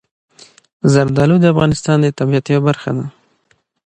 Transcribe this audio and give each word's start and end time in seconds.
زردالو 0.93 1.35
د 1.41 1.45
افغانستان 1.53 1.97
د 2.01 2.07
طبیعت 2.19 2.45
یوه 2.47 2.63
برخه 2.69 2.91
ده. 2.97 3.05